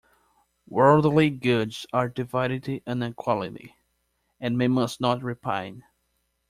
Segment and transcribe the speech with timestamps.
[0.67, 3.75] Worldly goods are divided unequally,
[4.39, 5.83] and man must not repine.